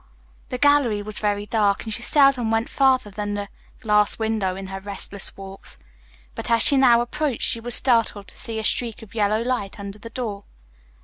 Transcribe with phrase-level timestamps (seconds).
[0.49, 3.49] The gallery was very dark, and she seldom went farther than the
[3.83, 5.77] last window in her restless walks,
[6.33, 9.79] but as she now approached she was startled to see a streak of yellow light
[9.79, 10.45] under the door.